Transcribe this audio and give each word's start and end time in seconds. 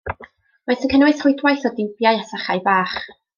Maent 0.71 0.87
yn 0.87 0.91
cynnwys 0.93 1.21
rhwydwaith 1.25 1.67
o 1.71 1.73
diwbiau 1.81 2.23
a 2.23 2.27
sachau 2.33 2.65
bach. 2.71 2.99